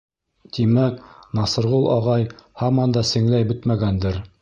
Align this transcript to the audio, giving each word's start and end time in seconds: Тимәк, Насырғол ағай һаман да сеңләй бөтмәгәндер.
Тимәк, 0.57 0.97
Насырғол 1.41 1.87
ағай 1.99 2.27
һаман 2.65 2.99
да 2.99 3.09
сеңләй 3.15 3.51
бөтмәгәндер. 3.55 4.25